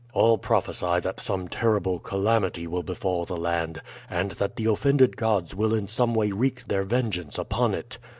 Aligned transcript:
All 0.15 0.39
prophesy 0.39 0.99
that 1.01 1.19
some 1.19 1.47
terrible 1.47 1.99
calamity 1.99 2.65
will 2.65 2.81
befall 2.81 3.23
the 3.23 3.37
land, 3.37 3.83
and 4.09 4.31
that 4.31 4.55
the 4.55 4.65
offended 4.65 5.15
gods 5.15 5.53
will 5.53 5.75
in 5.75 5.87
some 5.87 6.15
way 6.15 6.31
wreak 6.31 6.67
their 6.67 6.83
vengeance 6.85 7.37
upon 7.37 7.75
it. 7.75 7.99